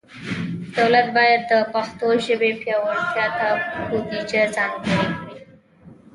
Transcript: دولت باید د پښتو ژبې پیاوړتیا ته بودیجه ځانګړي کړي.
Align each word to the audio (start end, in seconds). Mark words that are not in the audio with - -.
دولت 0.75 1.07
باید 1.17 1.41
د 1.51 1.53
پښتو 1.73 2.07
ژبې 2.25 2.51
پیاوړتیا 2.61 3.27
ته 3.39 3.47
بودیجه 3.89 4.43
ځانګړي 4.55 4.93
کړي. 5.05 5.15